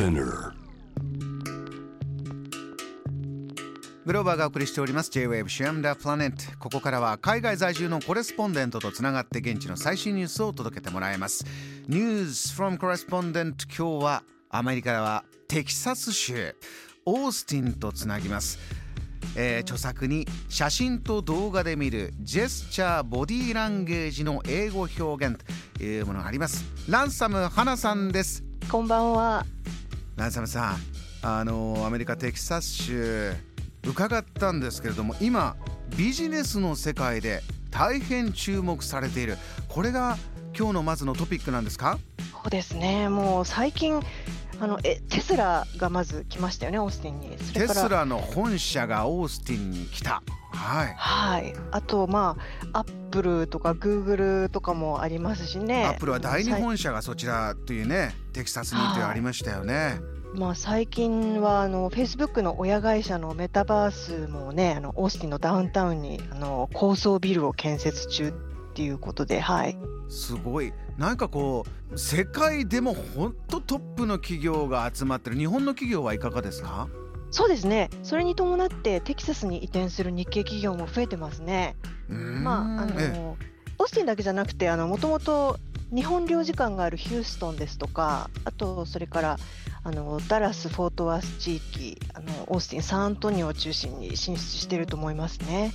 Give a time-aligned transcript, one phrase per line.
[0.00, 0.54] Spinner.
[4.06, 5.10] グローバーがお送りしております。
[5.10, 11.44] J-Wave シアムダプラネットここからは海外在住のコレスポンデントとつながって現地の最新ニュースを届けてもらいます。
[11.86, 16.56] News from Correspondent 今日はアメリカはテキサス州
[17.04, 18.58] オースティンとつなぎます。
[19.36, 25.38] えー、著作に写真と動画で見るジェスチャーボディーランゲージの英語表現
[25.76, 26.64] というものがあります。
[26.88, 28.42] ランサム花さんです。
[28.70, 29.44] こんばんは
[30.20, 30.76] ランサムさん
[31.22, 33.32] あのアメリカテキサス州
[33.86, 35.56] 伺ったんですけれども今
[35.96, 39.38] ビジネスの世界で大変注目されている。
[39.66, 40.18] これが
[40.54, 41.98] 今日のまずのトピックなんですか？
[42.32, 43.08] そうですね。
[43.08, 43.98] もう最近
[44.60, 47.30] あのえテスラがまず来ましたよねオースティンに。
[47.54, 50.22] テスラの本社がオースティンに来た
[50.60, 52.36] はい、はい、あとま
[52.72, 55.86] あアップルとかグーグルとかもありますしね。
[55.86, 60.00] アップルは第二本社がそちらというねテキサスにというありましたよね、
[60.34, 68.32] まあ、最近はあのフェイスブックの親会社のメタバースもねあのオースティンのダウンタウンにあの高層ビルを建設中っ
[68.74, 69.76] ていうことではい。
[70.08, 70.72] すごい。
[70.96, 75.36] なんかこう世界でも本当トップの企業が集まってる。
[75.36, 76.88] 日本の企業はいかがですか？
[77.30, 77.90] そうですね。
[78.02, 81.76] それに伴ってテキサスに移転する日系企業も増えてますね。
[82.08, 83.36] まああの
[83.78, 85.58] オースティンだけじゃなくてもともと
[85.94, 89.36] 日本領事館があるヒューストンですとかあとそれから
[89.82, 95.72] あのダラス・フォートワース地域あのオースティンサンアントニオを中心に進出していると思いますね。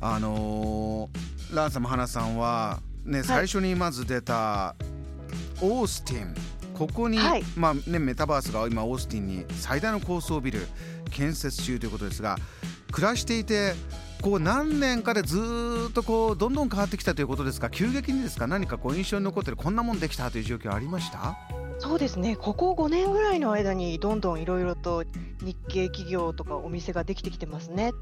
[0.00, 4.74] あのー、ランサム花さんはね、最初にまず出た
[5.60, 6.34] オースティン
[6.76, 10.60] ここに、はい、まあね、メタバースが今オースティンに最大の高層ビル
[11.10, 12.36] 建設中ということですが
[12.92, 13.72] 暮らしていて
[14.20, 17.70] こう何年かでずっとこうどんどん変わってきたということですか？
[17.70, 18.46] 急激にですか？
[18.46, 21.36] 何かこう印象に残ってるこんなもんできたという状況ありました？
[21.78, 22.36] そうですね。
[22.36, 25.04] ここ5年ぐらいの間にどんどんいろいろと
[25.42, 27.92] 日系企業とかお店ができてきてますね。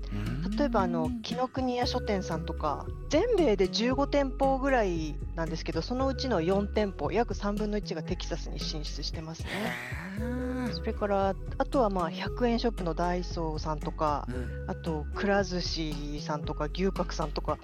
[0.56, 9.48] 例えばあの紀ノ国屋書店さんとか全米で15店舗ぐらいなんですけどそのうちの4店舗約3分の1がテキサスに進出してますね。
[10.72, 14.26] それからあとはまあ100円ショップのダイソーさんとか、
[14.66, 17.58] あとくら寿司さんとか牛角さんとか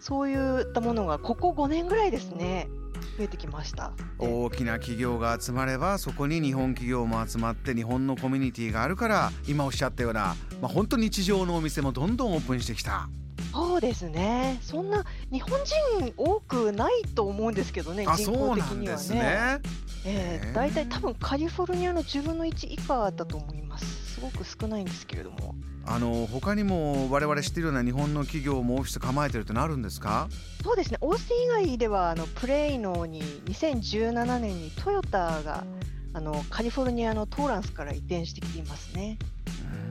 [0.00, 2.68] そういったものがここ5年ぐらいですね
[3.16, 13.08] 増えてきました大きな企業が集まればそこに日本企業も集まって日本のコミュニティがあるから今おっしゃったような、まあ、本当日常のお店もどんどんオープンしてきた。
[13.52, 14.58] そうですね。
[14.60, 19.14] そんな日本人多くないと思うんですけどね、人口的にはね。
[19.14, 19.60] ね
[20.04, 23.95] えー、大体多分カリフォルニアの10分の1以下だと思います。
[24.16, 25.54] すごく少ないんですけれども。
[25.88, 30.28] あの他にも我々知っているような日本の企業もオフィス構えてるってなるんですか？
[30.64, 30.98] そうですね。
[31.00, 35.64] オースティン以外ではあのプレイノに2017年にトヨタが
[36.12, 39.18] あのカリフォルニアのトーランスから移転してきていますね。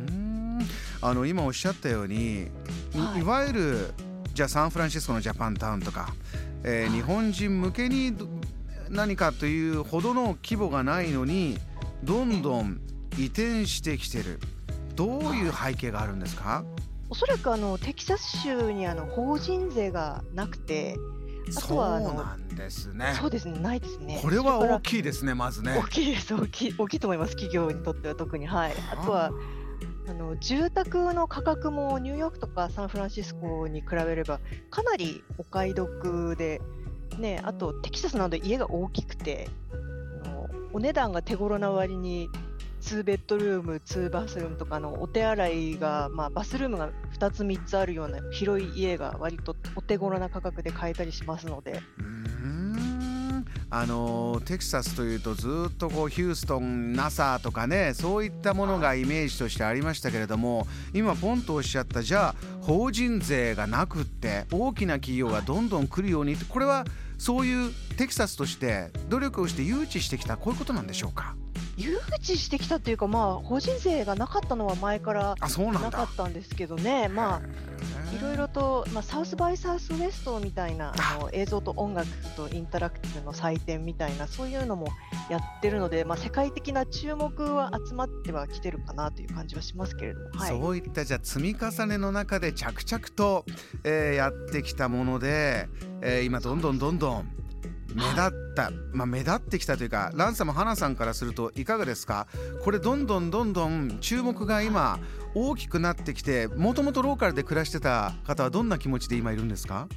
[0.09, 0.59] うん。
[1.01, 2.47] あの今おっしゃったように、
[2.95, 3.93] はい、いわゆる
[4.33, 6.13] じゃあサンフランシスコのジャパンタウンとか、
[6.63, 8.13] えー、日本人向けに
[8.89, 11.57] 何かというほどの規模がないのに
[12.03, 12.81] どんどん
[13.17, 14.39] 移転してきてる。
[14.95, 16.63] どういう背景があるんですか？
[17.09, 20.95] おそらくあのテキサス州にあの法人税がなくて
[21.55, 23.13] あとはそうなんですね。
[23.19, 24.19] そうですね、ないですね。
[24.21, 25.77] これは大きいですね、まずね。
[25.77, 28.47] 大きいです、大きい、大きいと思います、企業にとっては特に。
[28.47, 28.73] はい。
[28.91, 29.31] あとは、
[30.07, 34.39] あの住宅の価格もニューヨークとかサンフランシスコに比べれば
[34.69, 36.61] かなりお買い得で、
[37.17, 39.49] ね、あとテキサスなど家が大きくて
[40.73, 42.29] お値段が手頃な割に
[42.85, 51.81] 2ベッドルーム2バスルームとかのお手洗いが、まあ、バスルームが2つ3つあるような広い家が割とお手頃な価格で買えたりしますので。
[53.71, 66.85] あのテキサスというとずっとこうヒューストン NASA とかねそういったものがイメージとしてありましたけれども今ポンとおっしゃったじゃあ法人税がなくって大きな企業がどんどん来るようにこれは
[67.17, 71.35] そういうテキサスとして努力をして誘致してきたこういうことなんでしょうか？
[71.77, 81.15] 誘致してきたというか、まあ、法人税がなかったのは前からなかったんですけどね、まあ、いろいろと、まあ、サウスバイサウスウエストみたいなあ。
[81.19, 84.87] の映像と音楽とインタラクティブの祭典みたいなそういうのも
[85.29, 93.45] やってるので、まあ、世界的な注目は集まってはきてるかなという感じはしますけれども、はい、そういったじゃ積み重ねの中で着々と、
[93.83, 95.67] えー、やってきたもので、
[96.01, 97.44] えー、今どんどんどんどん
[97.95, 102.27] 目立った、まあ、目立ってきたというかランサム花さんからするといかがですか？
[102.63, 104.99] これどんどんどんどん注目が今
[105.33, 109.87] 大きくなってきてもともとローカルで暮らしてた方はどんな気持ちで今いるんですか？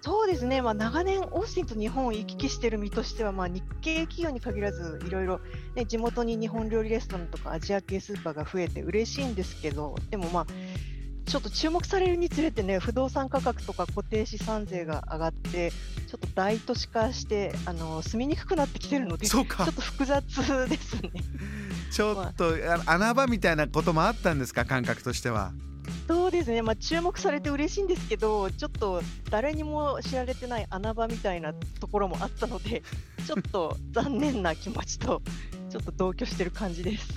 [0.00, 5.40] そうですね、まあ、長年、オースティンと日本を行き来している身としては、まあ、日系企業に限らず、いろいろ、
[5.74, 10.46] ね、地元に日本料理レストランとかアジア系スーパーが増えて嬉しいんですけど、でもまあ、
[11.28, 21.10] ちょっと注目されるにつれてね、不動産価格とか固定資産税が上がって、ちょっと大都市化して、あの住みにくくなってきてるので、ちょっと複雑ですね。
[21.92, 25.52] ちょっと、まあ、穴場みたいなこともあったんですか、感覚としては。
[26.06, 32.82] そうですね、まあ、注目されて嬉しいんですけど、ちょっと誰にも知られてない穴場みたいなところもあったので、
[33.26, 35.20] ちょっと残念な気持ちと、
[35.68, 37.08] ちょっと同居してる感じです。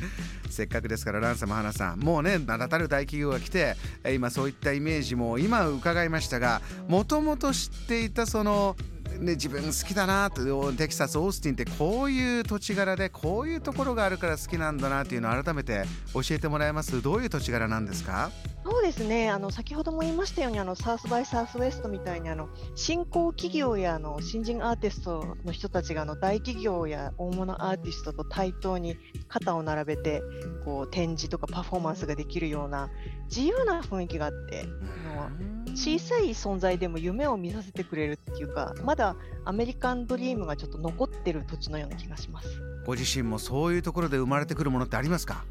[0.50, 3.76] せっかくですから、ランサム花さん、もうね、名だたる大企業が来て、
[4.14, 8.76] 今、そういったイメージも今伺いましたが、もともと知っていたその
[9.22, 15.84] ね、自分好きだなとテキサスオースティンってこういう土地柄でこういうところがあるから好きなんだなっていうのを改めて
[16.14, 17.04] 教えてもらえます？
[17.04, 18.32] どういう土地柄なんですか？
[18.64, 19.30] そうですね。
[19.30, 28.98] あの先ほども言いましたようにあのサウスバイサウスウェストみたいにあの新興企業やあの新人アーティストの人たちがあの大企業や大物アーティストと対等に
[29.28, 30.24] 肩を並べて
[30.66, 32.90] こう展示とかパフォーマンスができるような
[33.30, 34.66] 自由な雰囲気があって、
[35.72, 39.16] 小さい存在でも夢を見させてくれるっていうかまだ
[39.46, 42.50] アメリカンドリームがちょっと残ってる土地のような気がします。
[42.86, 45.46] ご自身もそういうところで生まれてくるものってありますか？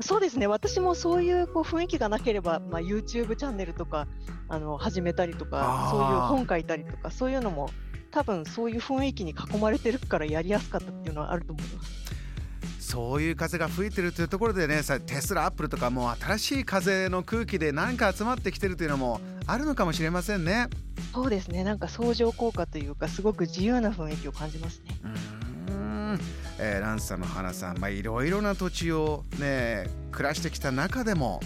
[0.00, 0.46] そうですね。
[0.46, 4.08] 私もそういうこう雰囲気がなければ、まあ、YouTube チャンネルとか
[4.48, 7.70] あの始めたりとかそういう本書いたりとかそういうのも
[8.10, 12.02] 多分そういう雰囲気に囲まれてるからやりやすかったっていうのはあると思います。
[12.80, 20.68] そういう風が吹いてるというところでねテスラアップルとかもう新しい風の空気で何か集まってきてるというのもあるのかもしれませんね。
[21.12, 24.96] そうですねなんか相乗効果というかすごく自由な雰囲気を感じますね。
[25.04, 26.20] うん
[26.58, 31.40] えー、ランサの花さん、まあ、いろいろな土地を、ね、暮らしてきた中でも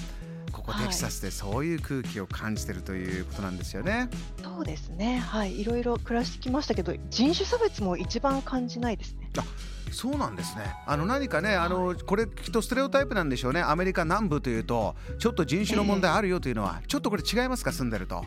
[0.52, 3.92] ここテキサスでそういう空気を感じてるということなんですよね。
[3.92, 4.08] はい、
[4.56, 9.30] そうですね、はい、いろいろ暮らしてきましたけど人種差別も一番感じないですね。
[9.36, 9.44] あ
[9.92, 10.64] そうなんですね。
[10.86, 13.60] あの何かねあのこれきっとステレオタイプなんでしょうね。
[13.60, 18.24] アメリカ南部というとちょっと人種の問題あるよというのは、えー、ちょっとこれ違いますか住んでると。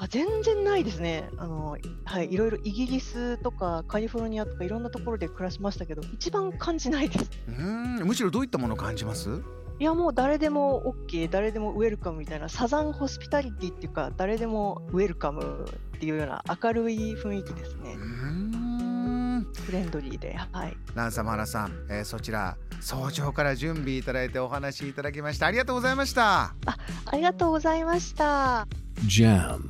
[0.00, 1.28] あ全然ないですね。
[1.38, 7.28] あの、はい、いろいろイギリスとかカリフォルニアとかいろんなところで暮らしましたけど一番感じないです。
[7.48, 7.96] うん。
[8.04, 9.42] むしろどういったものを感じます？
[9.80, 17.94] いやもう誰でも OK 誰でもウェルカムみたいなサザンホスピタリティっていうか誰でもウェルカムっていうような明るい雰囲気ですね。
[17.94, 20.76] うんフレンドリーで、はい。
[20.94, 26.54] ランサムハラさん、えー、そちら早朝から準備いただいてお話しいただきましたありがとうございました。
[26.66, 28.66] あ、ありがとうございました。
[29.06, 29.60] JAM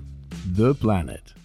[0.54, 1.37] The Planet